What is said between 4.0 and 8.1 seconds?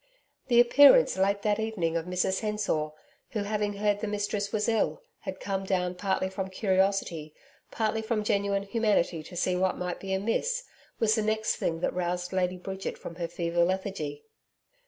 mistress was ill, had come down partly from curiosity, partly